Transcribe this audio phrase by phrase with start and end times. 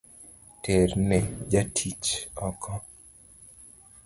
[0.63, 1.19] Terne
[1.51, 2.09] jatich
[2.47, 2.73] oko